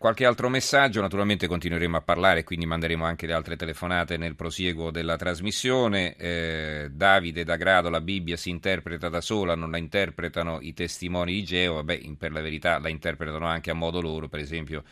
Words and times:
Qualche 0.00 0.24
altro 0.24 0.48
messaggio, 0.48 1.02
naturalmente 1.02 1.46
continueremo 1.46 1.98
a 1.98 2.00
parlare, 2.00 2.42
quindi 2.42 2.64
manderemo 2.64 3.04
anche 3.04 3.26
le 3.26 3.34
altre 3.34 3.54
telefonate 3.54 4.16
nel 4.16 4.34
prosieguo 4.34 4.90
della 4.90 5.18
trasmissione. 5.18 6.16
Eh, 6.16 6.88
Davide 6.90 7.44
da 7.44 7.56
Grado, 7.56 7.90
la 7.90 8.00
Bibbia 8.00 8.38
si 8.38 8.48
interpreta 8.48 9.10
da 9.10 9.20
sola, 9.20 9.54
non 9.54 9.70
la 9.70 9.76
interpretano 9.76 10.58
i 10.62 10.72
testimoni 10.72 11.34
di 11.34 11.44
Geo, 11.44 11.74
vabbè, 11.74 12.00
per 12.16 12.32
la 12.32 12.40
verità 12.40 12.78
la 12.78 12.88
interpretano 12.88 13.44
anche 13.44 13.70
a 13.70 13.74
modo 13.74 14.00
loro, 14.00 14.26
per 14.26 14.40
esempio 14.40 14.84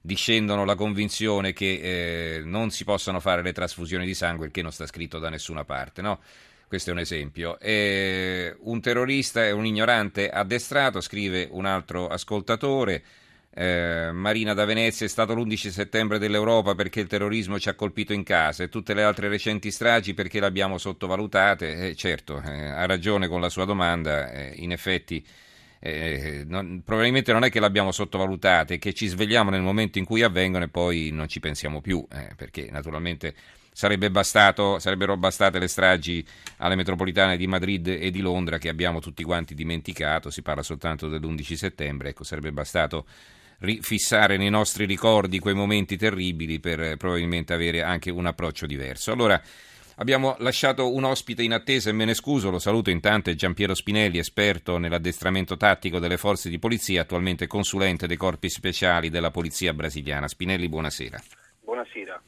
discendono 0.00 0.64
la 0.64 0.76
convinzione 0.76 1.52
che 1.52 2.36
eh, 2.36 2.42
non 2.44 2.70
si 2.70 2.84
possano 2.84 3.18
fare 3.18 3.42
le 3.42 3.52
trasfusioni 3.52 4.06
di 4.06 4.14
sangue, 4.14 4.46
il 4.46 4.52
che 4.52 4.62
non 4.62 4.70
sta 4.70 4.86
scritto 4.86 5.18
da 5.18 5.28
nessuna 5.28 5.64
parte, 5.64 6.02
no? 6.02 6.20
Questo 6.68 6.90
è 6.90 6.92
un 6.92 7.00
esempio. 7.00 7.58
Eh, 7.58 8.54
un 8.60 8.80
terrorista 8.80 9.44
è 9.44 9.50
un 9.50 9.66
ignorante 9.66 10.30
addestrato, 10.30 11.00
scrive 11.00 11.48
un 11.50 11.66
altro 11.66 12.06
ascoltatore. 12.06 13.02
Eh, 13.54 14.10
Marina 14.12 14.54
da 14.54 14.64
Venezia 14.64 15.04
è 15.04 15.08
stato 15.10 15.34
l'11 15.34 15.68
settembre 15.68 16.18
dell'Europa 16.18 16.74
perché 16.74 17.00
il 17.00 17.06
terrorismo 17.06 17.58
ci 17.58 17.68
ha 17.68 17.74
colpito 17.74 18.14
in 18.14 18.22
casa 18.22 18.62
e 18.62 18.70
tutte 18.70 18.94
le 18.94 19.02
altre 19.02 19.28
recenti 19.28 19.70
stragi 19.70 20.14
perché 20.14 20.40
le 20.40 20.46
abbiamo 20.46 20.78
sottovalutate. 20.78 21.88
Eh, 21.88 21.94
certo, 21.94 22.40
eh, 22.40 22.68
ha 22.68 22.86
ragione 22.86 23.28
con 23.28 23.42
la 23.42 23.50
sua 23.50 23.66
domanda, 23.66 24.30
eh, 24.32 24.54
in 24.56 24.72
effetti 24.72 25.22
eh, 25.80 26.44
non, 26.46 26.80
probabilmente 26.82 27.32
non 27.32 27.44
è 27.44 27.50
che 27.50 27.60
l'abbiamo 27.60 27.92
sottovalutate, 27.92 28.74
è 28.74 28.78
che 28.78 28.94
ci 28.94 29.06
svegliamo 29.06 29.50
nel 29.50 29.60
momento 29.60 29.98
in 29.98 30.06
cui 30.06 30.22
avvengono 30.22 30.64
e 30.64 30.68
poi 30.68 31.10
non 31.12 31.28
ci 31.28 31.40
pensiamo 31.40 31.80
più, 31.82 32.06
perché 32.36 32.68
naturalmente 32.70 33.34
sarebbe 33.72 34.10
bastato, 34.10 34.78
sarebbero 34.78 35.16
bastate 35.16 35.58
le 35.58 35.66
stragi 35.66 36.24
alle 36.58 36.76
metropolitane 36.76 37.36
di 37.36 37.46
Madrid 37.46 37.88
e 37.88 38.10
di 38.10 38.20
Londra 38.20 38.58
che 38.58 38.68
abbiamo 38.68 39.00
tutti 39.00 39.24
quanti 39.24 39.54
dimenticato, 39.54 40.30
si 40.30 40.40
parla 40.40 40.62
soltanto 40.62 41.08
dell'11 41.08 41.54
settembre, 41.54 42.10
ecco, 42.10 42.22
sarebbe 42.22 42.52
bastato 42.52 43.04
fissare 43.80 44.36
nei 44.36 44.50
nostri 44.50 44.84
ricordi 44.84 45.38
quei 45.38 45.54
momenti 45.54 45.96
terribili 45.96 46.60
per 46.60 46.80
eh, 46.80 46.96
probabilmente 46.96 47.52
avere 47.52 47.82
anche 47.82 48.10
un 48.10 48.26
approccio 48.26 48.66
diverso. 48.66 49.12
Allora, 49.12 49.40
abbiamo 49.96 50.36
lasciato 50.38 50.92
un 50.92 51.04
ospite 51.04 51.42
in 51.42 51.52
attesa 51.52 51.90
e 51.90 51.92
me 51.92 52.04
ne 52.04 52.14
scuso, 52.14 52.50
lo 52.50 52.58
saluto 52.58 52.90
intanto, 52.90 53.30
è 53.30 53.34
Giampiero 53.34 53.74
Spinelli, 53.74 54.18
esperto 54.18 54.78
nell'addestramento 54.78 55.56
tattico 55.56 55.98
delle 55.98 56.16
forze 56.16 56.48
di 56.48 56.58
polizia, 56.58 57.02
attualmente 57.02 57.46
consulente 57.46 58.06
dei 58.06 58.16
corpi 58.16 58.48
speciali 58.48 59.10
della 59.10 59.30
polizia 59.30 59.72
brasiliana. 59.72 60.28
Spinelli, 60.28 60.68
buonasera. 60.68 61.22
Buonasera. 61.64 62.20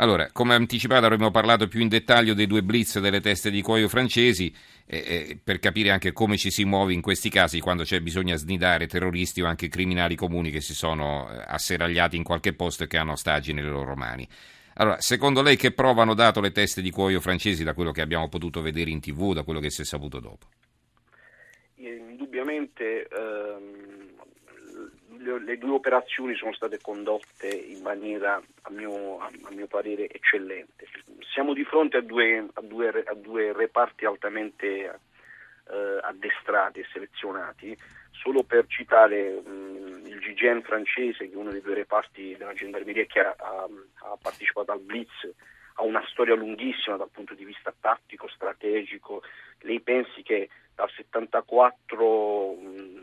Allora, 0.00 0.30
come 0.32 0.54
anticipato 0.54 1.04
avremmo 1.04 1.30
parlato 1.30 1.68
più 1.68 1.80
in 1.80 1.88
dettaglio 1.88 2.32
dei 2.32 2.46
due 2.46 2.62
blitz 2.62 2.98
delle 3.00 3.20
teste 3.20 3.50
di 3.50 3.60
cuoio 3.60 3.86
francesi 3.86 4.50
eh, 4.86 4.96
eh, 4.96 5.38
per 5.42 5.58
capire 5.58 5.90
anche 5.90 6.12
come 6.12 6.38
ci 6.38 6.50
si 6.50 6.64
muove 6.64 6.94
in 6.94 7.02
questi 7.02 7.28
casi 7.28 7.60
quando 7.60 7.82
c'è 7.82 8.00
bisogno 8.00 8.34
snidare 8.36 8.86
terroristi 8.86 9.42
o 9.42 9.46
anche 9.46 9.68
criminali 9.68 10.16
comuni 10.16 10.50
che 10.50 10.62
si 10.62 10.72
sono 10.72 11.30
eh, 11.30 11.44
asseragliati 11.46 12.16
in 12.16 12.22
qualche 12.22 12.54
posto 12.54 12.84
e 12.84 12.86
che 12.86 12.96
hanno 12.96 13.12
ostaggi 13.12 13.52
nelle 13.52 13.68
loro 13.68 13.94
mani. 13.94 14.26
Allora, 14.76 14.98
secondo 15.02 15.42
lei 15.42 15.56
che 15.56 15.72
prova 15.72 16.00
hanno 16.00 16.14
dato 16.14 16.40
le 16.40 16.50
teste 16.50 16.80
di 16.80 16.90
cuoio 16.90 17.20
francesi 17.20 17.62
da 17.62 17.74
quello 17.74 17.92
che 17.92 18.00
abbiamo 18.00 18.30
potuto 18.30 18.62
vedere 18.62 18.88
in 18.88 19.00
tv, 19.00 19.34
da 19.34 19.42
quello 19.42 19.60
che 19.60 19.68
si 19.68 19.82
è 19.82 19.84
saputo 19.84 20.18
dopo? 20.18 20.46
Indubbiamente 21.74 23.06
ehm 23.06 23.79
le 25.38 25.58
due 25.58 25.72
operazioni 25.72 26.34
sono 26.34 26.52
state 26.52 26.78
condotte 26.80 27.48
in 27.48 27.82
maniera, 27.82 28.40
a 28.62 28.70
mio, 28.70 29.18
a 29.18 29.30
mio 29.50 29.66
parere, 29.66 30.08
eccellente. 30.08 30.86
Siamo 31.32 31.52
di 31.52 31.64
fronte 31.64 31.98
a 31.98 32.00
due, 32.00 32.46
a 32.52 32.60
due, 32.60 32.88
a 33.06 33.14
due 33.14 33.52
reparti 33.52 34.04
altamente 34.04 34.66
eh, 35.70 35.98
addestrati 36.02 36.80
e 36.80 36.86
selezionati. 36.92 37.76
Solo 38.10 38.42
per 38.42 38.66
citare 38.66 39.40
mh, 39.40 40.06
il 40.06 40.18
GGN 40.18 40.62
francese, 40.62 41.28
che 41.28 41.32
è 41.32 41.36
uno 41.36 41.50
dei 41.50 41.62
due 41.62 41.74
reparti 41.74 42.36
della 42.36 42.52
gendarmeria 42.52 43.04
che 43.04 43.20
ha, 43.20 43.34
ha 43.38 44.18
partecipato 44.20 44.72
al 44.72 44.80
Blitz, 44.80 45.28
ha 45.74 45.82
una 45.82 46.04
storia 46.08 46.34
lunghissima 46.34 46.96
dal 46.96 47.10
punto 47.10 47.34
di 47.34 47.44
vista 47.44 47.72
tattico, 47.78 48.28
strategico. 48.28 49.22
Lei 49.60 49.80
pensi 49.80 50.22
che 50.22 50.48
dal 50.80 50.90
74, 50.96 52.56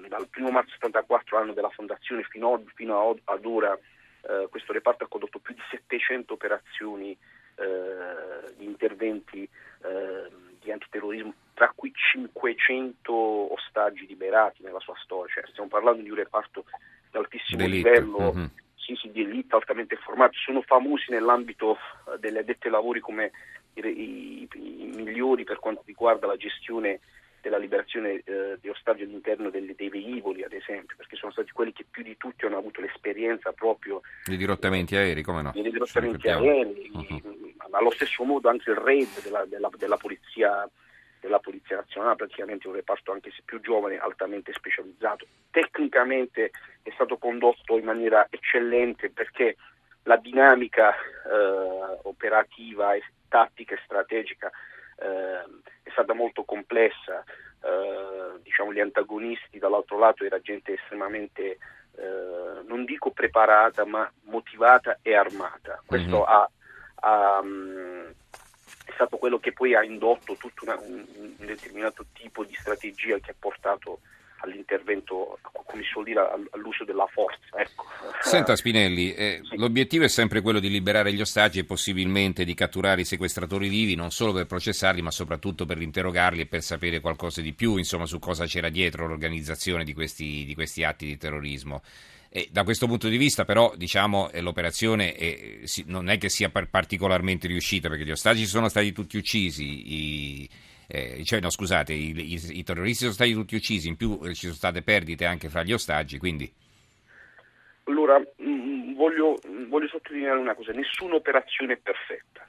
dal 0.07 0.27
1 0.35 0.49
marzo 0.49 0.71
74 0.71 1.37
anno 1.37 1.53
della 1.53 1.69
fondazione 1.69 2.23
fino, 2.23 2.63
fino 2.73 3.15
ad 3.23 3.45
ora 3.45 3.77
eh, 3.77 4.47
questo 4.49 4.73
reparto 4.73 5.03
ha 5.03 5.07
condotto 5.07 5.37
più 5.37 5.53
di 5.53 5.61
700 5.69 6.33
operazioni 6.33 7.11
eh, 7.11 8.55
di 8.57 8.65
interventi 8.65 9.43
eh, 9.43 10.29
di 10.59 10.71
antiterrorismo, 10.71 11.33
tra 11.53 11.71
cui 11.75 11.93
500 11.93 13.13
ostaggi 13.53 14.07
liberati 14.07 14.63
nella 14.63 14.79
sua 14.79 14.95
storia. 15.03 15.35
Cioè, 15.35 15.49
stiamo 15.51 15.69
parlando 15.69 16.01
di 16.01 16.09
un 16.09 16.15
reparto 16.15 16.65
di 17.11 17.17
altissimo 17.17 17.61
Delitto. 17.61 17.89
livello, 17.89 18.33
mm-hmm. 18.33 18.45
sì, 18.75 18.95
sì, 18.95 19.11
di 19.11 19.21
elite 19.21 19.53
altamente 19.53 19.95
formato. 19.97 20.33
Sono 20.33 20.63
famosi 20.63 21.11
nell'ambito 21.11 21.77
eh, 22.11 22.17
delle 22.17 22.39
addette 22.39 22.67
ai 22.67 22.73
lavori 22.73 22.99
come 22.99 23.31
i, 23.75 23.81
i, 23.85 24.49
i 24.55 24.91
migliori 24.95 25.43
per 25.43 25.59
quanto 25.59 25.83
riguarda 25.85 26.25
la 26.25 26.37
gestione 26.37 26.99
della 27.41 27.57
liberazione 27.57 28.21
eh, 28.25 28.57
di 28.59 28.69
ostaggi 28.69 29.03
all'interno 29.03 29.49
delle, 29.49 29.73
dei 29.75 29.89
velivoli, 29.89 30.43
ad 30.43 30.53
esempio, 30.53 30.95
perché 30.97 31.15
sono 31.15 31.31
stati 31.31 31.51
quelli 31.51 31.73
che 31.73 31.85
più 31.89 32.03
di 32.03 32.17
tutti 32.17 32.45
hanno 32.45 32.57
avuto 32.57 32.81
l'esperienza 32.81 33.51
proprio 33.51 34.01
di 34.25 34.37
dirottamenti 34.37 34.95
aerei, 34.95 35.23
come 35.23 35.41
no? 35.41 35.51
Di 35.53 35.61
dirottamenti 35.61 36.27
aerei, 36.27 36.91
uh-huh. 36.93 37.21
allo 37.71 37.91
stesso 37.91 38.23
modo 38.23 38.49
anche 38.49 38.71
il 38.71 38.77
RAID 38.77 39.21
della, 39.23 39.45
della, 39.45 39.69
della, 39.77 39.97
polizia, 39.97 40.69
della 41.19 41.39
Polizia 41.39 41.77
Nazionale, 41.77 42.15
praticamente 42.15 42.67
un 42.67 42.73
reparto 42.73 43.11
anche 43.11 43.31
se 43.31 43.41
più 43.45 43.61
giovane, 43.61 43.97
altamente 43.97 44.51
specializzato. 44.53 45.25
Tecnicamente 45.51 46.51
è 46.81 46.89
stato 46.93 47.17
condotto 47.17 47.77
in 47.77 47.85
maniera 47.85 48.27
eccellente 48.29 49.09
perché 49.09 49.55
la 50.03 50.17
dinamica 50.17 50.93
eh, 50.93 51.99
operativa, 52.03 52.93
e 52.93 53.03
tattica 53.27 53.75
e 53.75 53.79
strategica 53.83 54.51
è 54.97 55.89
stata 55.91 56.13
molto 56.13 56.43
complessa, 56.43 57.23
eh, 57.61 58.39
diciamo 58.41 58.73
gli 58.73 58.79
antagonisti 58.79 59.59
dall'altro 59.59 59.97
lato 59.97 60.23
era 60.23 60.39
gente 60.39 60.73
estremamente, 60.73 61.57
eh, 61.95 62.63
non 62.65 62.85
dico 62.85 63.11
preparata, 63.11 63.85
ma 63.85 64.09
motivata 64.23 64.99
e 65.01 65.15
armata. 65.15 65.81
Questo 65.85 66.17
mm-hmm. 66.17 66.27
ha, 66.27 66.49
ha 66.95 67.39
um, 67.39 68.13
è 68.85 68.91
stato 68.93 69.17
quello 69.17 69.39
che 69.39 69.53
poi 69.53 69.75
ha 69.75 69.83
indotto 69.83 70.35
tutto 70.35 70.63
una, 70.63 70.77
un, 70.79 71.05
un, 71.15 71.33
determinato 71.37 72.05
tipo 72.13 72.43
di 72.43 72.53
strategia 72.55 73.17
che 73.19 73.31
ha 73.31 73.35
portato 73.37 73.99
all'intervento, 74.39 75.39
come 75.41 75.83
si 75.83 75.89
suol 75.89 76.05
dire, 76.05 76.19
all'uso 76.51 76.83
della 76.83 77.07
forza. 77.11 77.39
Ecco. 77.55 77.85
Senta 78.21 78.55
Spinelli, 78.55 79.13
eh, 79.13 79.41
sì. 79.43 79.57
l'obiettivo 79.57 80.03
è 80.05 80.09
sempre 80.09 80.41
quello 80.41 80.59
di 80.59 80.69
liberare 80.69 81.13
gli 81.13 81.21
ostaggi 81.21 81.59
e 81.59 81.63
possibilmente 81.63 82.43
di 82.45 82.53
catturare 82.53 83.01
i 83.01 83.05
sequestratori 83.05 83.67
vivi, 83.67 83.95
non 83.95 84.11
solo 84.11 84.33
per 84.33 84.45
processarli, 84.45 85.01
ma 85.01 85.11
soprattutto 85.11 85.65
per 85.65 85.81
interrogarli 85.81 86.41
e 86.41 86.45
per 86.45 86.61
sapere 86.61 86.99
qualcosa 86.99 87.41
di 87.41 87.53
più 87.53 87.77
insomma, 87.77 88.05
su 88.05 88.19
cosa 88.19 88.45
c'era 88.45 88.69
dietro 88.69 89.07
l'organizzazione 89.07 89.83
di 89.83 89.93
questi, 89.93 90.45
di 90.45 90.53
questi 90.53 90.83
atti 90.83 91.05
di 91.05 91.17
terrorismo. 91.17 91.81
E 92.29 92.49
da 92.51 92.63
questo 92.63 92.87
punto 92.87 93.07
di 93.07 93.17
vista, 93.17 93.45
però, 93.45 93.73
diciamo, 93.75 94.29
eh, 94.31 94.41
l'operazione 94.41 95.13
è, 95.13 95.59
non 95.85 96.09
è 96.09 96.17
che 96.17 96.29
sia 96.29 96.49
particolarmente 96.49 97.47
riuscita, 97.47 97.87
perché 97.87 98.03
gli 98.03 98.11
ostaggi 98.11 98.45
sono 98.45 98.67
stati 98.67 98.91
tutti 98.91 99.17
uccisi, 99.17 99.93
i, 100.43 100.49
eh, 100.87 101.21
cioè 101.25 101.41
no 101.41 101.49
scusate, 101.49 101.91
i, 101.93 102.13
i, 102.15 102.59
i, 102.59 102.63
terroristi 102.63 103.03
sono 103.03 103.11
stati 103.11 103.33
tutti 103.33 103.55
uccisi, 103.55 103.89
in 103.89 103.97
più 103.97 104.19
eh, 104.23 104.33
ci 104.33 104.45
sono 104.45 104.53
state 104.53 104.81
perdite 104.81 105.25
anche 105.25 105.49
fra 105.49 105.63
gli 105.63 105.73
ostaggi, 105.73 106.17
quindi... 106.17 106.51
Allora, 107.83 108.17
mh, 108.19 108.49
mm, 108.49 108.95
voglio, 108.95 109.37
voglio 109.67 109.87
sottolineare 109.87 110.39
una 110.39 110.55
cosa, 110.55 110.71
nessuna 110.71 111.15
operazione 111.15 111.73
è 111.73 111.77
perfetta. 111.77 112.47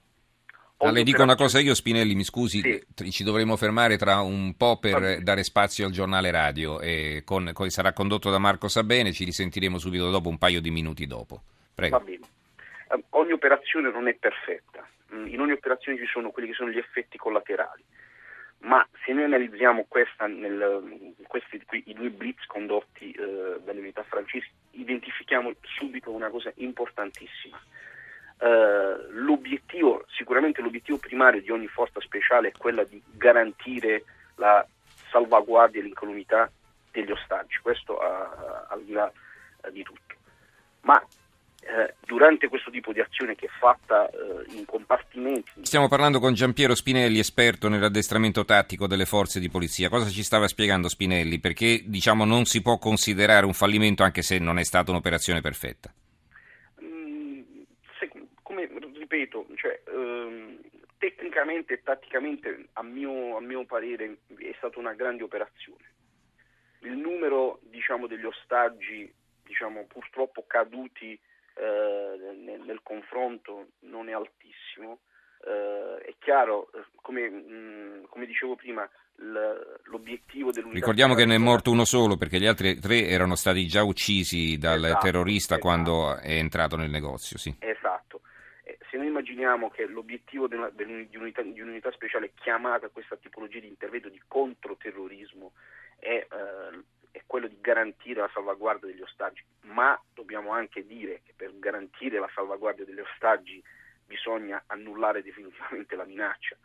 Ah, 0.81 0.93
le 0.93 1.03
dico 1.03 1.25
una 1.25 1.35
cosa 1.35 1.59
io, 1.59 1.75
Spinelli, 1.75 2.15
mi 2.15 2.23
scusi, 2.23 2.61
sì. 2.95 3.11
ci 3.11 3.25
dovremo 3.25 3.57
fermare 3.57 3.97
tra 3.97 4.21
un 4.21 4.57
po' 4.57 4.79
per 4.79 5.23
dare 5.23 5.43
spazio 5.43 5.87
al 5.87 5.91
giornale 5.91 6.31
radio. 6.31 6.81
E 6.81 7.23
con, 7.25 7.51
con, 7.53 7.69
sarà 7.69 7.93
condotto 7.93 8.31
da 8.31 8.39
Marco 8.39 8.69
Sabene, 8.69 9.13
ci 9.13 9.25
risentiremo 9.25 9.79
subito 9.79 10.09
dopo, 10.09 10.29
un 10.29 10.39
paio 10.39 10.61
di 10.61 10.71
minuti 10.71 11.09
dopo. 11.09 11.43
Prego. 11.75 11.99
Va 11.99 12.05
bene. 12.05 12.21
Uh, 12.91 13.03
ogni 13.19 13.33
operazione 13.33 13.91
non 13.91 14.07
è 14.07 14.15
perfetta, 14.15 14.89
mm, 15.13 15.27
in 15.27 15.41
ogni 15.41 15.53
operazione 15.53 15.99
ci 15.99 16.07
sono 16.07 16.31
quelli 16.31 16.51
che 16.51 16.55
sono 16.55 16.71
gli 16.71 16.79
effetti 16.79 17.19
collaterali 17.19 17.83
ma 18.61 18.87
se 19.05 19.13
noi 19.13 19.25
analizziamo 19.25 19.87
questa 19.89 20.27
nel, 20.27 21.15
questi 21.27 21.63
i 21.85 21.95
due 21.95 22.11
blitz 22.11 22.45
condotti 22.47 23.13
eh, 23.13 23.61
dalle 23.65 23.81
unità 23.81 24.03
francesi, 24.03 24.49
identifichiamo 24.73 25.53
subito 25.63 26.11
una 26.11 26.29
cosa 26.29 26.53
importantissima. 26.57 27.61
Uh, 28.41 29.11
l'obiettivo, 29.11 30.05
sicuramente 30.11 30.63
l'obiettivo 30.63 30.99
primario 30.99 31.41
di 31.41 31.51
ogni 31.51 31.67
forza 31.67 32.01
speciale 32.01 32.49
è 32.49 32.53
quella 32.57 32.85
di 32.85 33.03
garantire 33.11 34.05
la 34.37 34.65
salvaguardia 35.11 35.81
e 35.81 35.83
l'incolumità 35.85 36.49
degli 36.93 37.11
ostaggi, 37.11 37.59
questo 37.61 37.99
al 37.99 38.81
di 38.85 38.93
là 38.93 39.11
di 42.99 43.01
azione 43.01 43.37
che 43.37 43.47
è 43.47 43.51
fatta 43.59 44.11
eh, 44.11 44.57
in 44.57 44.65
compartimenti. 44.65 45.51
Stiamo 45.63 45.89
parlando 45.89 46.19
con 46.19 46.35
Giampiero 46.35 46.75
Spinelli, 46.75 47.21
esperto 47.21 47.69
nell'addestramento 47.69 48.45
tattico 48.45 48.89
delle 48.89 49.07
forze 49.07 49.39
di 49.39 49.49
polizia. 49.49 49.89
Cosa 49.89 50.11
ci 50.11 50.25
stava 50.25 50.49
spiegando 50.49 50.89
Spinelli? 50.89 51.39
Perché 51.39 51.83
diciamo, 51.85 52.25
non 52.25 52.45
si 52.45 52.61
può 52.61 52.79
considerare 52.79 53.47
un 53.47 53.53
fallimento 53.53 54.03
anche 54.03 54.23
se 54.23 54.39
non 54.39 54.59
è 54.59 54.65
stata 54.65 54.91
un'operazione 54.91 55.41
perfetta? 55.41 55.93
Mm, 56.83 57.43
se, 58.01 58.11
come 58.43 58.69
ripeto, 58.95 59.47
cioè, 59.55 59.81
ehm, 59.87 60.59
tecnicamente 60.99 61.75
e 61.75 61.83
tatticamente 61.85 62.69
a 62.73 62.83
mio, 62.83 63.37
a 63.37 63.41
mio 63.41 63.65
parere 63.65 64.19
è 64.39 64.53
stata 64.57 64.79
una 64.81 64.95
grande 64.95 65.23
operazione. 65.23 65.85
Il 66.81 66.97
numero 66.97 67.61
diciamo, 67.63 68.09
degli 68.09 68.25
ostaggi 68.25 69.13
diciamo, 69.45 69.87
purtroppo 69.87 70.45
caduti 70.47 71.19
nel, 71.61 72.61
nel, 72.65 72.81
confronto 72.83 73.69
non 73.81 74.09
è 74.09 74.13
altissimo. 74.13 75.01
Eh, 75.45 76.05
è 76.05 76.15
chiaro, 76.19 76.71
eh, 76.73 76.85
come, 76.97 77.29
mh, 77.29 77.45
mm, 77.51 78.05
come 78.09 78.27
dicevo 78.27 78.55
prima, 78.57 78.89
l'obiettivo 79.85 80.53
dell'unità. 80.53 80.79
Ricordiamo 80.79 81.15
che 81.15 81.25
ne 81.25 81.35
è 81.35 81.39
morto 81.39 81.73
uno 81.73 81.85
solo 81.85 82.17
perché 82.17 82.39
gli 82.39 82.47
altri 82.47 82.79
tre 82.79 83.07
erano 83.09 83.35
stati 83.35 83.67
già 83.67 83.83
uccisi 83.83 84.59
dal 84.59 84.85
esatto, 84.85 85.05
terrorista 85.05 85.55
esatto. 85.55 85.69
quando 85.69 86.17
è 86.17 86.35
entrato 86.35 86.77
nel 86.77 86.91
negozio. 86.91 87.37
Sì. 87.37 87.55
Esatto. 87.59 88.21
Eh, 88.63 88.79
se 88.91 88.97
noi 88.97 89.09
immaginiamo 89.09 89.71
che 89.71 89.87
l'obiettivo 89.87 90.47
di, 90.47 90.55
una, 90.55 90.71
di, 90.71 91.17
unità, 91.17 91.43
di 91.43 91.61
un'unità 91.61 91.91
speciale 91.91 92.33
chiamata 92.35 92.87
a 92.87 92.91
questa 92.91 93.17
tipologia 93.17 93.59
di 93.59 93.67
intervento 93.67 94.09
di 94.09 94.23
controterrorismo 94.27 95.53
è 95.99 96.27
eh, 96.31 96.85
è 97.19 97.23
quello 97.27 97.49
di 97.49 97.59
garantire 97.61 98.21
la 98.21 98.31
salvaguardia 98.33 98.89
degli 98.89 99.03
ostaggi, 99.03 99.43
ma 99.63 100.01
dobbiamo 100.15 100.53
anche 100.53 100.87
dire 100.87 101.21
che 101.25 101.33
per 101.37 101.59
garantire 101.59 102.19
la 102.19 102.31
salvaguardia 102.35 102.85
degli 102.85 103.01
ostaggi 103.01 103.63
bisogna 104.07 104.63
annullare 104.67 105.23
definitivamente 105.23 105.97
la 105.97 106.05
minaccia. 106.05 106.57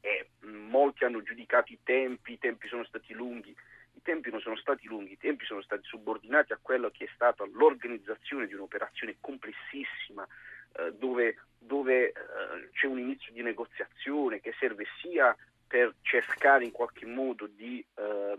E 0.00 0.30
molti 0.40 1.04
hanno 1.04 1.22
giudicato 1.22 1.72
i 1.72 1.78
tempi, 1.82 2.32
i 2.32 2.38
tempi 2.38 2.68
sono 2.68 2.84
stati 2.84 3.12
lunghi, 3.12 3.54
i 3.94 4.02
tempi 4.02 4.30
non 4.30 4.40
sono 4.40 4.56
stati 4.56 4.86
lunghi, 4.86 5.12
i 5.12 5.18
tempi 5.18 5.44
sono 5.44 5.62
stati 5.62 5.84
subordinati 5.84 6.52
a 6.52 6.58
quello 6.60 6.90
che 6.90 7.04
è 7.04 7.08
stata 7.14 7.44
l'organizzazione 7.52 8.46
di 8.46 8.54
un'operazione 8.54 9.16
complessissima 9.20 10.26
eh, 10.74 10.92
dove, 10.94 11.36
dove 11.58 12.08
eh, 12.08 12.12
c'è 12.72 12.86
un 12.86 12.98
inizio 12.98 13.32
di 13.32 13.42
negoziazione 13.42 14.40
che 14.40 14.54
serve 14.58 14.86
sia 15.00 15.36
per 15.66 15.94
cercare 16.02 16.64
in 16.64 16.70
qualche 16.70 17.06
modo 17.06 17.46
di 17.46 17.84
eh, 17.94 18.38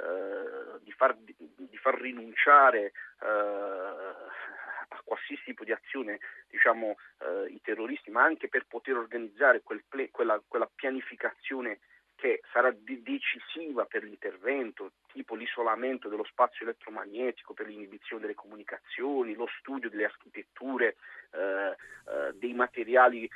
eh, 0.00 0.80
di, 0.82 0.92
far, 0.92 1.16
di, 1.16 1.76
far, 1.76 2.00
rinunciare 2.00 2.92
eh, 3.20 3.26
a 3.26 5.00
qualsiasi 5.04 5.42
tipo 5.44 5.64
di 5.64 5.72
azione 5.72 6.18
diciamo, 6.48 6.96
eh, 7.20 7.50
i 7.50 7.60
terroristi, 7.62 8.10
ma 8.10 8.22
anche 8.22 8.48
per 8.48 8.66
poter 8.66 8.96
organizzare 8.96 9.62
quel 9.62 9.82
quella, 10.10 10.40
quella 10.46 10.70
pianificazione 10.74 11.80
che 12.22 12.40
sarà 12.52 12.72
decisiva 12.72 13.84
per 13.84 14.04
l'intervento, 14.04 14.92
tipo 15.12 15.34
l'isolamento 15.34 16.08
dello 16.08 16.22
spazio 16.22 16.64
elettromagnetico 16.64 17.52
per 17.52 17.66
l'inibizione 17.66 18.22
delle 18.22 18.36
comunicazioni, 18.36 19.34
lo 19.34 19.48
studio 19.58 19.90
delle 19.90 20.04
architetture, 20.04 20.94
eh, 21.32 21.70
eh, 21.70 22.32
dei 22.34 22.54
materiali, 22.54 23.24
eh, 23.24 23.30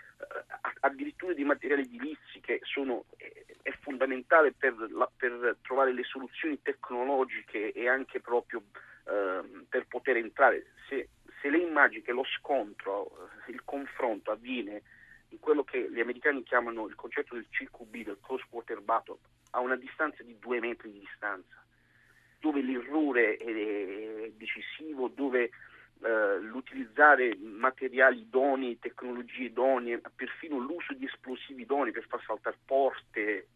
addirittura 0.82 1.34
dei 1.34 1.42
materiali 1.42 1.82
edilizi 1.82 2.38
che 2.38 2.60
sono, 2.62 3.06
è 3.16 3.72
fondamentale 3.80 4.52
per, 4.52 4.76
la, 4.92 5.10
per, 5.16 5.56
trovare 5.62 5.92
le 5.92 6.04
soluzioni 6.04 6.62
tecnologiche 6.62 7.72
e 7.72 7.88
anche 7.88 8.20
proprio 8.20 8.62
ehm, 9.08 9.66
per 9.68 9.88
poter 9.88 10.18
entrare. 10.18 10.66
Se, 10.88 11.08
se 11.40 11.50
lei 11.50 11.62
immagini 11.62 12.02
che 12.02 12.12
lo 12.12 12.24
scontro, 12.38 13.30
il 13.48 13.64
confronto 13.64 14.30
avviene 14.30 14.82
in 15.28 15.38
quello 15.38 15.64
che 15.64 15.90
gli 15.90 16.00
americani 16.00 16.43
chiamano 16.43 16.87
il 16.87 16.94
concetto 16.94 17.34
del 17.34 17.46
CQB, 17.50 18.05
del 18.05 18.19
close 18.20 18.44
quarter 18.49 18.81
battle, 18.81 19.19
a 19.50 19.61
una 19.61 19.76
distanza 19.76 20.23
di 20.23 20.38
due 20.38 20.61
metri 20.61 20.93
di 20.93 21.00
distanza, 21.00 21.64
dove 22.40 22.62
l'errore 22.62 23.37
è 23.37 24.31
decisivo, 24.37 25.08
dove 25.08 25.50
eh, 26.02 26.38
l'utilizzare 26.40 27.37
materiali 27.38 28.20
idonei, 28.20 28.78
tecnologie 28.78 29.44
idonee, 29.44 30.00
perfino 30.14 30.58
l'uso 30.58 30.93
di 30.94 31.06
esplosivi 31.06 31.62
idonei 31.62 31.93
per 31.93 32.06
far 32.06 32.23
saltare 32.25 32.58
porte, 32.64 33.49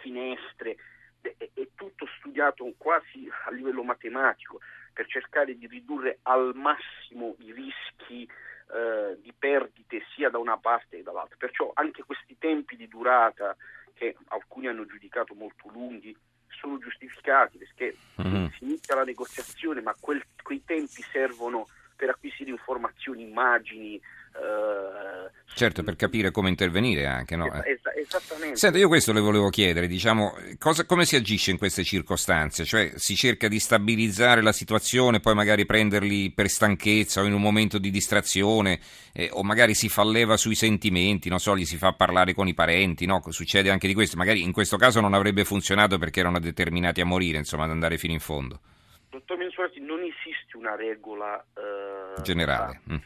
finestre, 0.00 0.76
è, 1.20 1.34
è 1.36 1.68
tutto 1.74 2.06
studiato 2.18 2.72
quasi 2.76 3.28
a 3.46 3.50
livello 3.50 3.82
matematico 3.82 4.60
per 4.92 5.06
cercare 5.06 5.56
di 5.56 5.66
ridurre 5.66 6.18
al 6.22 6.52
massimo 6.54 7.34
i 7.40 7.52
rischi 7.52 8.28
eh, 8.72 9.18
di 9.20 9.32
perdite 9.36 10.02
sia 10.14 10.30
da 10.30 10.38
una 10.38 10.56
parte 10.56 10.96
che 10.96 11.02
dall'altra. 11.02 11.36
Perciò 11.38 11.70
anche 11.74 12.02
questi 12.02 12.36
tempi 12.38 12.76
di 12.76 12.88
durata 12.88 13.56
che 13.94 14.16
alcuni 14.28 14.66
hanno 14.66 14.86
giudicato 14.86 15.34
molto 15.34 15.68
lunghi 15.68 16.16
sono 16.48 16.78
giustificati 16.78 17.58
perché 17.58 17.96
mm-hmm. 18.20 18.46
si 18.56 18.64
inizia 18.64 18.94
la 18.94 19.04
negoziazione 19.04 19.80
ma 19.80 19.94
quel, 19.98 20.22
quei 20.42 20.62
tempi 20.64 21.02
servono 21.02 21.66
per 21.96 22.08
acquisire 22.10 22.50
informazioni, 22.50 23.22
immagini, 23.22 24.00
Uh, 24.34 25.13
certo, 25.54 25.82
per 25.82 25.96
capire 25.96 26.30
come 26.30 26.48
intervenire 26.48 27.06
anche, 27.06 27.36
no? 27.36 27.50
Es- 27.62 27.80
esattamente. 27.96 28.56
Senta, 28.56 28.78
io 28.78 28.88
questo 28.88 29.12
le 29.12 29.20
volevo 29.20 29.48
chiedere, 29.48 29.86
diciamo, 29.86 30.36
cosa, 30.58 30.84
come 30.84 31.04
si 31.04 31.16
agisce 31.16 31.50
in 31.50 31.58
queste 31.58 31.84
circostanze? 31.84 32.64
Cioè 32.64 32.92
si 32.96 33.16
cerca 33.16 33.48
di 33.48 33.58
stabilizzare 33.58 34.42
la 34.42 34.52
situazione, 34.52 35.20
poi 35.20 35.34
magari 35.34 35.64
prenderli 35.64 36.30
per 36.32 36.48
stanchezza 36.48 37.22
o 37.22 37.24
in 37.24 37.32
un 37.32 37.40
momento 37.40 37.78
di 37.78 37.90
distrazione, 37.90 38.80
eh, 39.12 39.28
o 39.32 39.42
magari 39.42 39.74
si 39.74 39.88
fa 39.88 40.04
leva 40.04 40.36
sui 40.36 40.54
sentimenti, 40.54 41.28
non 41.28 41.38
so, 41.38 41.56
gli 41.56 41.64
si 41.64 41.76
fa 41.76 41.92
parlare 41.92 42.34
con 42.34 42.48
i 42.48 42.54
parenti, 42.54 43.06
no? 43.06 43.22
Succede 43.28 43.70
anche 43.70 43.86
di 43.86 43.94
questo, 43.94 44.16
magari 44.16 44.42
in 44.42 44.52
questo 44.52 44.76
caso 44.76 45.00
non 45.00 45.14
avrebbe 45.14 45.44
funzionato 45.44 45.98
perché 45.98 46.20
erano 46.20 46.38
determinati 46.38 47.00
a 47.00 47.06
morire, 47.06 47.38
insomma, 47.38 47.64
ad 47.64 47.70
andare 47.70 47.98
fino 47.98 48.12
in 48.12 48.20
fondo. 48.20 48.60
Dottor 49.10 49.38
Mensurati, 49.38 49.80
non 49.80 50.00
esiste 50.00 50.56
una 50.56 50.74
regola 50.74 51.44
uh, 51.54 52.20
generale. 52.22 52.80
Mm 52.90 52.96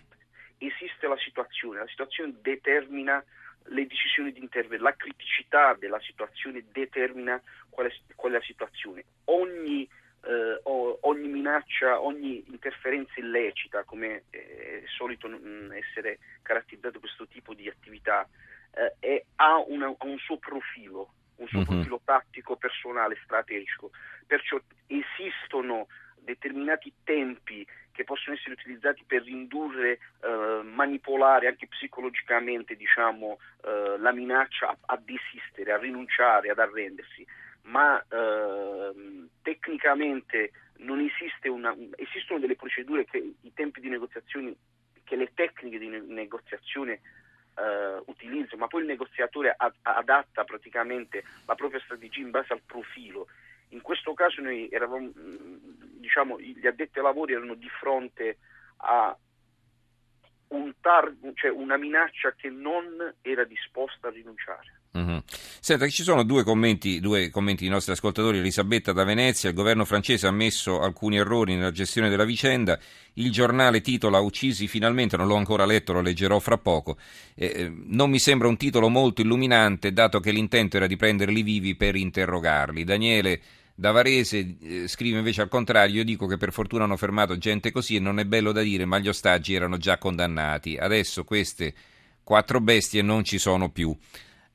esiste 0.58 1.06
la 1.06 1.16
situazione, 1.18 1.80
la 1.80 1.88
situazione 1.88 2.34
determina 2.40 3.22
le 3.70 3.86
decisioni 3.86 4.32
di 4.32 4.40
intervento, 4.40 4.84
la 4.84 4.96
criticità 4.96 5.74
della 5.74 6.00
situazione 6.00 6.64
determina 6.72 7.40
qual 7.68 7.88
è, 7.88 7.94
qual 8.14 8.32
è 8.32 8.36
la 8.36 8.42
situazione. 8.42 9.04
Ogni, 9.24 9.88
eh, 10.24 10.60
ogni, 10.62 11.28
minaccia, 11.28 12.00
ogni 12.00 12.44
interferenza 12.48 13.12
illecita, 13.16 13.84
come 13.84 14.24
è 14.30 14.82
solito 14.96 15.28
mh, 15.28 15.72
essere 15.72 16.18
caratterizzato 16.42 16.98
questo 16.98 17.26
tipo 17.26 17.54
di 17.54 17.68
attività, 17.68 18.26
eh, 18.72 18.94
è, 18.98 19.24
ha, 19.36 19.58
una, 19.58 19.86
ha, 19.86 20.04
un 20.04 20.18
suo 20.18 20.38
profilo, 20.38 21.12
un 21.36 21.48
suo 21.48 21.60
uh-huh. 21.60 21.64
profilo 21.66 22.00
tattico, 22.04 22.56
personale, 22.56 23.18
strategico. 23.22 23.90
Perciò 24.26 24.58
esistono 24.86 25.88
determinati 26.16 26.92
tempi 27.04 27.66
che 27.98 28.04
possono 28.04 28.36
essere 28.36 28.52
utilizzati 28.52 29.02
per 29.04 29.26
indurre, 29.26 29.98
eh, 30.22 30.60
manipolare 30.62 31.48
anche 31.48 31.66
psicologicamente 31.66 32.76
diciamo, 32.76 33.40
eh, 33.64 33.98
la 33.98 34.12
minaccia 34.12 34.68
a, 34.68 34.76
a, 34.86 35.00
desistere, 35.02 35.72
a 35.72 35.78
rinunciare, 35.78 36.50
ad 36.50 36.60
arrendersi, 36.60 37.26
ma 37.62 38.00
eh, 38.00 39.26
tecnicamente 39.42 40.52
non 40.76 41.00
esiste 41.00 41.48
una, 41.48 41.74
esistono 41.96 42.38
delle 42.38 42.54
procedure 42.54 43.04
che 43.04 43.18
i 43.40 43.52
tempi 43.52 43.80
di 43.80 43.88
negoziazione, 43.88 44.54
che 45.02 45.16
le 45.16 45.32
tecniche 45.34 45.78
di 45.78 45.88
negoziazione 45.88 47.00
Uh, 47.58 48.00
utilizzo, 48.06 48.56
ma 48.56 48.68
poi 48.68 48.82
il 48.82 48.86
negoziatore 48.86 49.52
ad, 49.56 49.74
adatta 49.82 50.44
praticamente 50.44 51.24
la 51.44 51.56
propria 51.56 51.80
strategia 51.80 52.20
in 52.20 52.30
base 52.30 52.52
al 52.52 52.62
profilo. 52.64 53.26
In 53.70 53.80
questo 53.82 54.14
caso 54.14 54.40
noi 54.40 54.68
eravamo 54.70 55.10
diciamo, 56.08 56.40
gli 56.40 56.66
addetti 56.66 56.98
ai 56.98 57.04
lavori 57.04 57.34
erano 57.34 57.54
di 57.54 57.68
fronte 57.68 58.38
a 58.78 59.16
un 60.48 60.72
tar- 60.80 61.14
cioè 61.34 61.50
una 61.50 61.76
minaccia 61.76 62.32
che 62.32 62.48
non 62.48 63.14
era 63.20 63.44
disposta 63.44 64.08
a 64.08 64.10
rinunciare. 64.10 64.77
Mm-hmm. 64.96 65.18
Senta, 65.60 65.86
ci 65.88 66.02
sono 66.02 66.22
due 66.22 66.44
commenti, 66.44 67.00
due 67.00 67.30
commenti 67.30 67.62
dei 67.62 67.72
nostri 67.72 67.92
ascoltatori. 67.92 68.38
Elisabetta 68.38 68.92
da 68.92 69.04
Venezia, 69.04 69.48
il 69.48 69.54
governo 69.54 69.84
francese 69.84 70.26
ha 70.26 70.30
ammesso 70.30 70.80
alcuni 70.80 71.18
errori 71.18 71.54
nella 71.54 71.70
gestione 71.70 72.08
della 72.08 72.24
vicenda. 72.24 72.78
Il 73.14 73.30
giornale 73.30 73.80
titola 73.80 74.20
Uccisi 74.20 74.66
finalmente, 74.66 75.16
non 75.16 75.26
l'ho 75.26 75.36
ancora 75.36 75.66
letto, 75.66 75.92
lo 75.92 76.00
leggerò 76.00 76.38
fra 76.38 76.58
poco. 76.58 76.96
Eh, 77.34 77.46
eh 77.46 77.72
non 77.86 78.10
mi 78.10 78.18
sembra 78.18 78.48
un 78.48 78.56
titolo 78.56 78.88
molto 78.88 79.20
illuminante, 79.20 79.92
dato 79.92 80.20
che 80.20 80.30
l'intento 80.30 80.76
era 80.76 80.86
di 80.86 80.96
prenderli 80.96 81.42
vivi 81.42 81.74
per 81.74 81.94
interrogarli. 81.96 82.84
Daniele 82.84 83.40
da 83.74 83.92
Varese 83.92 84.56
eh, 84.60 84.88
scrive 84.88 85.18
invece 85.18 85.42
al 85.42 85.48
contrario, 85.48 85.98
io 85.98 86.04
dico 86.04 86.26
che 86.26 86.36
per 86.36 86.50
fortuna 86.50 86.82
hanno 86.82 86.96
fermato 86.96 87.38
gente 87.38 87.70
così 87.70 87.94
e 87.94 88.00
non 88.00 88.18
è 88.18 88.24
bello 88.24 88.50
da 88.50 88.62
dire, 88.62 88.84
ma 88.84 88.98
gli 88.98 89.06
ostaggi 89.06 89.54
erano 89.54 89.76
già 89.76 89.98
condannati. 89.98 90.76
Adesso 90.76 91.22
queste 91.22 91.72
quattro 92.24 92.60
bestie 92.60 93.02
non 93.02 93.22
ci 93.22 93.38
sono 93.38 93.70
più. 93.70 93.96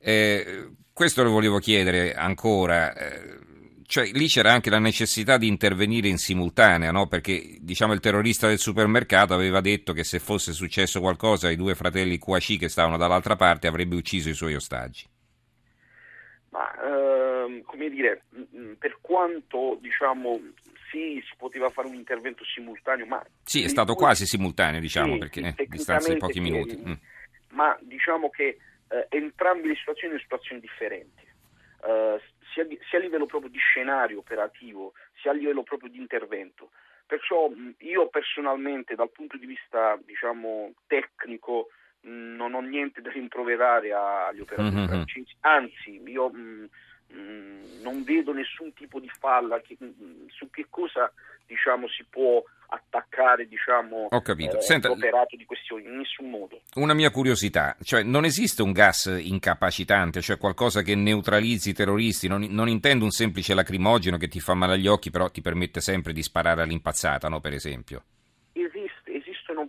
Eh, 0.06 0.68
questo 0.92 1.22
lo 1.22 1.30
volevo 1.30 1.58
chiedere 1.58 2.12
ancora. 2.12 2.94
Eh, 2.94 3.38
Cioè, 3.86 4.10
lì 4.12 4.26
c'era 4.26 4.52
anche 4.52 4.70
la 4.70 4.78
necessità 4.78 5.38
di 5.38 5.46
intervenire 5.46 6.08
in 6.08 6.18
simultanea, 6.18 6.90
no? 6.90 7.06
perché 7.06 7.58
diciamo, 7.60 7.92
il 7.92 8.00
terrorista 8.00 8.48
del 8.48 8.58
supermercato 8.58 9.34
aveva 9.34 9.60
detto 9.60 9.92
che 9.92 10.04
se 10.04 10.18
fosse 10.18 10.52
successo 10.52 11.00
qualcosa 11.00 11.48
ai 11.48 11.56
due 11.56 11.74
fratelli 11.74 12.18
Kouachi 12.18 12.58
che 12.58 12.68
stavano 12.68 12.96
dall'altra 12.96 13.36
parte 13.36 13.66
avrebbe 13.66 13.94
ucciso 13.94 14.28
i 14.28 14.34
suoi 14.34 14.54
ostaggi. 14.54 15.06
Ma 16.50 16.70
ehm, 16.82 17.62
come 17.62 17.88
dire, 17.88 18.24
per 18.78 18.98
quanto 19.00 19.78
diciamo 19.80 20.40
sì, 20.90 21.22
si 21.26 21.34
poteva 21.36 21.68
fare 21.70 21.88
un 21.88 21.94
intervento 21.94 22.44
simultaneo, 22.44 23.06
ma... 23.06 23.24
Sì, 23.42 23.64
è 23.64 23.68
stato 23.68 23.94
quasi 23.94 24.26
simultaneo, 24.26 24.80
diciamo, 24.80 25.14
sì, 25.14 25.18
perché 25.18 25.40
eh, 25.40 25.48
a 25.48 25.64
distanza 25.66 26.12
di 26.12 26.18
pochi 26.18 26.40
minuti. 26.40 26.76
Mm. 26.76 26.92
Ma 27.50 27.76
diciamo 27.82 28.30
che 28.30 28.58
eh, 28.88 29.06
entrambe 29.10 29.68
le 29.68 29.76
situazioni 29.76 30.14
sono 30.14 30.22
situazioni 30.22 30.60
differenti, 30.60 31.24
eh, 31.86 32.20
sia, 32.52 32.66
sia, 32.88 32.98
a 32.98 33.02
livello 33.02 33.26
proprio 33.26 33.50
di 33.50 33.58
scenario 33.58 34.18
operativo, 34.18 34.92
sia 35.20 35.30
a 35.30 35.34
livello 35.34 35.62
proprio 35.62 35.90
di 35.90 35.98
intervento. 35.98 36.70
Perciò 37.06 37.50
io 37.78 38.08
personalmente, 38.08 38.94
dal 38.94 39.10
punto 39.10 39.36
di 39.36 39.46
vista 39.46 39.98
diciamo, 40.04 40.72
tecnico, 40.86 41.68
non 42.02 42.54
ho 42.54 42.60
niente 42.60 43.00
da 43.00 43.10
rimproverare 43.10 43.92
agli 43.92 44.40
operatori 44.40 44.74
mm-hmm. 44.74 44.86
francesi, 44.86 45.36
anzi, 45.40 46.02
io... 46.04 46.30
Mh, 46.30 46.68
Mm, 47.12 47.82
non 47.82 48.02
vedo 48.04 48.32
nessun 48.32 48.72
tipo 48.72 49.00
di 49.00 49.10
falla 49.18 49.60
che, 49.60 49.76
mm, 49.82 50.26
su 50.28 50.48
che 50.50 50.66
cosa 50.70 51.12
diciamo, 51.46 51.88
si 51.88 52.04
può 52.08 52.42
attaccare 52.68 53.46
diciamo, 53.46 54.08
Ho 54.10 54.20
capito. 54.20 54.58
Eh, 54.58 54.62
Senta, 54.62 54.88
l'operato 54.88 55.36
di 55.36 55.44
questioni, 55.44 55.84
in 55.84 55.98
nessun 55.98 56.30
modo. 56.30 56.60
Una 56.74 56.94
mia 56.94 57.10
curiosità, 57.10 57.76
cioè 57.82 58.02
non 58.02 58.24
esiste 58.24 58.62
un 58.62 58.72
gas 58.72 59.04
incapacitante, 59.20 60.20
cioè 60.20 60.38
qualcosa 60.38 60.82
che 60.82 60.94
neutralizzi 60.94 61.70
i 61.70 61.74
terroristi, 61.74 62.28
non, 62.28 62.42
non 62.50 62.68
intendo 62.68 63.04
un 63.04 63.10
semplice 63.10 63.54
lacrimogeno 63.54 64.16
che 64.16 64.28
ti 64.28 64.40
fa 64.40 64.54
male 64.54 64.74
agli 64.74 64.86
occhi 64.86 65.10
però 65.10 65.30
ti 65.30 65.40
permette 65.40 65.80
sempre 65.80 66.12
di 66.12 66.22
sparare 66.22 66.62
all'impazzata, 66.62 67.28
no, 67.28 67.40
per 67.40 67.52
esempio? 67.52 68.02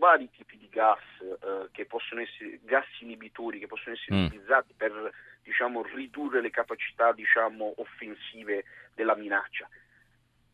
Vari 0.05 0.29
tipi 0.29 0.55
di 0.57 0.69
gas 0.69 0.99
eh, 1.19 1.69
che 1.71 1.85
possono 1.85 2.21
essere 2.21 2.59
gas 2.61 2.85
inibitori 2.99 3.57
che 3.57 3.65
possono 3.65 3.95
essere 3.95 4.15
mm. 4.15 4.25
utilizzati 4.25 4.73
per 4.77 5.11
diciamo, 5.41 5.83
ridurre 5.95 6.41
le 6.41 6.51
capacità 6.51 7.11
diciamo, 7.11 7.73
offensive 7.77 8.65
della 8.93 9.15
minaccia. 9.15 9.67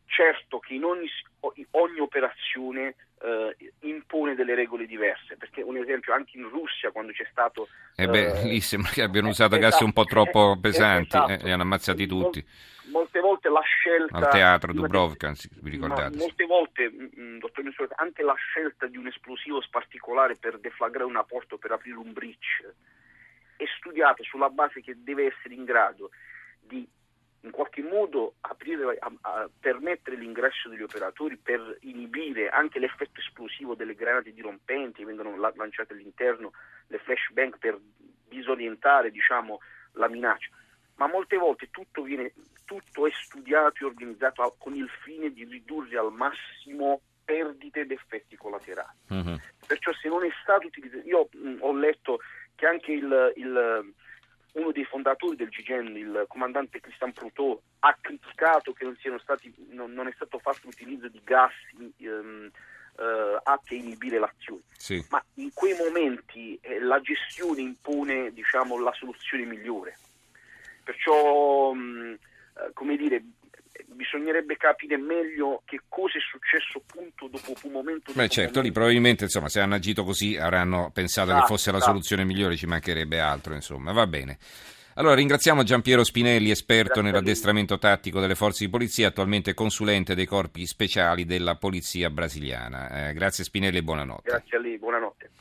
Certo 0.06 0.58
che 0.58 0.72
in 0.72 0.84
ogni, 0.84 1.08
ogni 1.72 2.00
operazione 2.00 2.94
eh, 3.22 3.56
impone 3.80 4.34
delle 4.34 4.54
regole 4.54 4.86
diverse, 4.86 5.36
perché 5.36 5.62
un 5.62 5.76
esempio 5.76 6.14
anche 6.14 6.38
in 6.38 6.48
Russia 6.48 6.90
quando 6.90 7.12
c'è 7.12 7.26
stato... 7.30 7.68
Eh 7.94 8.06
beh, 8.06 8.40
eh, 8.40 8.44
lì 8.44 8.60
sembra 8.60 8.90
che 8.90 9.02
abbiano 9.02 9.28
usato 9.28 9.56
esatto, 9.56 9.70
gas 9.70 9.80
un 9.80 9.92
po' 9.92 10.04
troppo 10.04 10.58
pesanti 10.60 11.16
esatto, 11.16 11.46
e 11.46 11.50
hanno 11.50 11.62
ammazzati 11.62 12.06
tutti. 12.06 12.44
Molte 12.90 13.20
volte 13.20 13.48
la 13.48 13.62
scelta... 13.62 14.16
Al 14.16 14.28
teatro 14.28 14.72
Dubrovka, 14.72 15.32
vi 15.62 15.70
ricordate? 15.70 16.16
Molte 16.16 16.44
volte, 16.44 16.92
dottor 17.62 17.86
Messore, 17.86 17.94
anche 17.96 18.22
la 18.22 18.34
scelta 18.34 18.86
di 18.86 18.96
un 18.96 19.06
esplosivo 19.06 19.62
particolare 19.70 20.36
per 20.36 20.58
deflagrare 20.58 21.04
una 21.04 21.24
porta 21.24 21.54
o 21.54 21.58
per 21.58 21.72
aprire 21.72 21.96
un 21.96 22.12
breach 22.12 22.74
è 23.56 23.64
studiata 23.78 24.22
sulla 24.22 24.50
base 24.50 24.80
che 24.80 24.94
deve 25.02 25.26
essere 25.26 25.54
in 25.54 25.64
grado 25.64 26.10
di 26.60 26.86
in 27.44 27.50
qualche 27.50 27.82
modo 27.82 28.34
aprire, 28.42 28.96
a, 29.00 29.12
a 29.22 29.50
permettere 29.58 30.14
l'ingresso 30.14 30.68
degli 30.68 30.82
operatori 30.82 31.36
per 31.36 31.78
inibire 31.80 32.48
anche 32.48 32.78
l'effetto 32.78 33.18
esplosivo 33.18 33.74
delle 33.74 33.96
granate 33.96 34.32
dirompenti 34.32 35.00
che 35.00 35.04
vengono 35.04 35.36
lanciate 35.36 35.92
all'interno, 35.92 36.52
le 36.86 36.98
flashbang 36.98 37.58
per 37.58 37.80
disorientare 38.28 39.10
diciamo, 39.10 39.58
la 39.94 40.08
minaccia. 40.08 40.50
Ma 40.98 41.08
molte 41.08 41.36
volte 41.36 41.68
tutto, 41.72 42.02
viene, 42.02 42.32
tutto 42.64 43.08
è 43.08 43.10
studiato 43.12 43.82
e 43.82 43.86
organizzato 43.86 44.54
con 44.56 44.76
il 44.76 44.88
fine 45.02 45.32
di 45.32 45.42
ridurre 45.42 45.98
al 45.98 46.12
massimo 46.12 47.00
perdite 47.32 47.80
ed 47.80 47.90
effetti 47.90 48.36
collaterali. 48.36 48.96
Uh-huh. 49.08 49.38
Perciò 49.66 49.90
se 49.94 50.08
non 50.08 50.22
è 50.24 50.30
stato 50.42 50.66
utilizzato, 50.66 51.06
io 51.06 51.28
mh, 51.32 51.56
ho 51.60 51.74
letto 51.74 52.20
che 52.54 52.66
anche 52.66 52.92
il, 52.92 53.32
il, 53.36 53.92
uno 54.52 54.72
dei 54.72 54.84
fondatori 54.84 55.36
del 55.36 55.48
GIGEN, 55.48 55.96
il 55.96 56.24
comandante 56.28 56.80
Christian 56.80 57.12
Proutot, 57.12 57.62
ha 57.80 57.96
criticato 57.98 58.72
che 58.74 58.84
non, 58.84 59.20
stati, 59.20 59.54
non, 59.70 59.92
non 59.92 60.08
è 60.08 60.12
stato 60.14 60.38
fatto 60.38 60.60
l'utilizzo 60.64 61.08
di 61.08 61.20
gas 61.24 61.52
um, 61.76 62.50
uh, 62.98 63.40
atti 63.42 63.74
a 63.76 63.78
inibire 63.78 64.18
l'azione. 64.18 64.62
Sì. 64.76 65.02
Ma 65.08 65.24
in 65.34 65.52
quei 65.54 65.74
momenti 65.74 66.58
eh, 66.60 66.80
la 66.80 67.00
gestione 67.00 67.62
impone 67.62 68.30
diciamo, 68.32 68.78
la 68.78 68.92
soluzione 68.92 69.44
migliore. 69.46 69.96
Perciò, 70.84 71.70
um, 71.70 72.14
uh, 72.54 72.72
come 72.74 72.96
dire, 72.96 73.22
bisognerebbe 74.12 74.56
capire 74.56 74.98
meglio 74.98 75.62
che 75.64 75.80
cosa 75.88 76.18
è 76.18 76.20
successo 76.20 76.82
punto 76.86 77.28
dopo 77.28 77.54
un 77.66 77.72
momento. 77.72 78.12
Beh 78.12 78.28
certo, 78.28 78.60
lì 78.60 78.70
probabilmente 78.70 79.24
insomma, 79.24 79.48
se 79.48 79.60
hanno 79.60 79.74
agito 79.74 80.04
così 80.04 80.36
avranno 80.36 80.90
pensato 80.92 81.30
esatto, 81.30 81.40
che 81.40 81.46
fosse 81.46 81.70
la 81.70 81.78
esatto. 81.78 81.92
soluzione 81.92 82.24
migliore, 82.24 82.56
ci 82.56 82.66
mancherebbe 82.66 83.18
altro, 83.20 83.54
insomma, 83.54 83.92
va 83.92 84.06
bene. 84.06 84.38
Allora 84.94 85.14
ringraziamo 85.14 85.62
Giampiero 85.62 86.04
Spinelli, 86.04 86.50
esperto 86.50 87.00
Grazie 87.00 87.02
nell'addestramento 87.02 87.78
tattico 87.78 88.20
delle 88.20 88.34
forze 88.34 88.64
di 88.66 88.70
polizia, 88.70 89.08
attualmente 89.08 89.54
consulente 89.54 90.14
dei 90.14 90.26
corpi 90.26 90.66
speciali 90.66 91.24
della 91.24 91.56
polizia 91.56 92.10
brasiliana. 92.10 93.08
Eh, 93.08 93.12
grazie 93.14 93.44
Spinelli 93.44 93.78
e 93.78 93.82
buonanotte. 93.82 94.28
Grazie 94.28 94.58
a 94.58 94.60
lei, 94.60 94.78
buonanotte. 94.78 95.30